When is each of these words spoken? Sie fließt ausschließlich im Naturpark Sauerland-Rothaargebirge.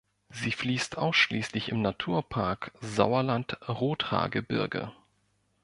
Sie 0.31 0.51
fließt 0.51 0.97
ausschließlich 0.97 1.69
im 1.69 1.83
Naturpark 1.83 2.71
Sauerland-Rothaargebirge. 2.81 4.91